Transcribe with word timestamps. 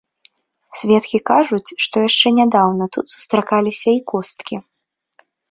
Сведкі 0.79 1.19
кажуць, 1.31 1.75
што 1.85 1.95
яшчэ 2.07 2.27
нядаўна 2.39 2.89
тут 2.99 3.05
сустракаліся 3.15 3.89
і 4.01 4.03
косткі. 4.11 4.55